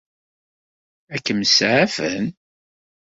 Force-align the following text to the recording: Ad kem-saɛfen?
Ad 1.15 1.21
kem-saɛfen? 1.25 2.25